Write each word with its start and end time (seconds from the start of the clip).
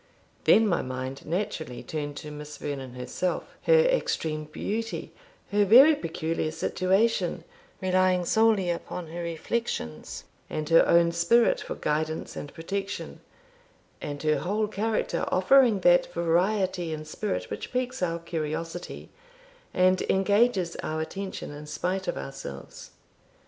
Then 0.45 0.67
my 0.67 0.81
mind 0.81 1.27
naturally 1.27 1.83
turned 1.83 2.17
to 2.17 2.31
Miss 2.31 2.57
Vernon 2.57 2.95
herself; 2.95 3.43
her 3.65 3.81
extreme 3.81 4.45
beauty; 4.45 5.11
her 5.51 5.63
very 5.63 5.93
peculiar 5.93 6.49
situation, 6.49 7.43
relying 7.83 8.25
solely 8.25 8.71
upon 8.71 9.09
her 9.09 9.21
reflections, 9.21 10.23
and 10.49 10.67
her 10.69 10.87
own 10.87 11.11
spirit, 11.11 11.61
for 11.61 11.75
guidance 11.75 12.35
and 12.35 12.51
protection; 12.51 13.19
and 14.01 14.23
her 14.23 14.39
whole 14.39 14.65
character 14.67 15.23
offering 15.27 15.81
that 15.81 16.11
variety 16.15 16.91
and 16.91 17.07
spirit 17.07 17.51
which 17.51 17.71
piques 17.71 18.01
our 18.01 18.17
curiosity, 18.17 19.11
and 19.71 20.01
engages 20.09 20.75
our 20.77 20.99
attention 20.99 21.51
in 21.51 21.67
spite 21.67 22.07
of 22.07 22.17
ourselves. 22.17 22.89